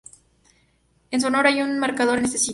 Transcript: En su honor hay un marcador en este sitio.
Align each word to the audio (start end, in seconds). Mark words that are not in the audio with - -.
En 1.11 1.21
su 1.21 1.27
honor 1.27 1.45
hay 1.45 1.61
un 1.61 1.77
marcador 1.77 2.17
en 2.17 2.25
este 2.25 2.39
sitio. 2.39 2.49